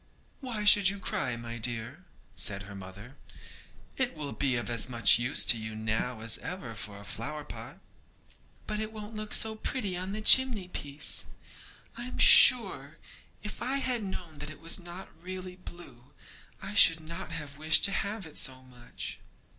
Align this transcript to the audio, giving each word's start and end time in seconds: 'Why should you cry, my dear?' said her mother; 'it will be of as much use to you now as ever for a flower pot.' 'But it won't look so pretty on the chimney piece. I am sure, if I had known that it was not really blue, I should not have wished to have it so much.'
'Why 0.39 0.63
should 0.63 0.89
you 0.89 0.97
cry, 0.99 1.35
my 1.37 1.59
dear?' 1.59 2.05
said 2.33 2.63
her 2.63 2.73
mother; 2.73 3.17
'it 3.97 4.15
will 4.15 4.33
be 4.33 4.55
of 4.55 4.67
as 4.67 4.89
much 4.89 5.19
use 5.19 5.45
to 5.45 5.59
you 5.59 5.75
now 5.75 6.21
as 6.21 6.39
ever 6.39 6.73
for 6.73 6.97
a 6.97 7.05
flower 7.05 7.43
pot.' 7.43 7.77
'But 8.65 8.79
it 8.79 8.91
won't 8.91 9.15
look 9.15 9.31
so 9.31 9.53
pretty 9.53 9.95
on 9.95 10.11
the 10.11 10.19
chimney 10.21 10.69
piece. 10.69 11.25
I 11.97 12.05
am 12.05 12.17
sure, 12.17 12.97
if 13.43 13.61
I 13.61 13.77
had 13.77 14.01
known 14.03 14.39
that 14.39 14.49
it 14.49 14.59
was 14.59 14.79
not 14.79 15.07
really 15.21 15.57
blue, 15.57 16.05
I 16.59 16.73
should 16.73 17.01
not 17.07 17.31
have 17.33 17.59
wished 17.59 17.83
to 17.83 17.91
have 17.91 18.25
it 18.25 18.37
so 18.37 18.63
much.' 18.63 19.19